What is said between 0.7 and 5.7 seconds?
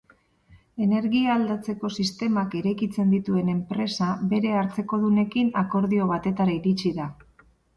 Energia aldatzeko sistemak eraikitzen dituen enpresa bere hartzekodunekin